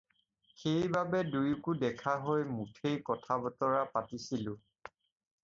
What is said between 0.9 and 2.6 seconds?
বাবে দুইকো দেখা হৈ